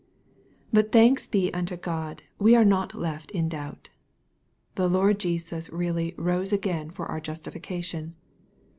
[0.73, 3.89] But thanks be unto God, we are not left in doubt.
[4.73, 8.15] The Lord Jesus really" rose again for our justification."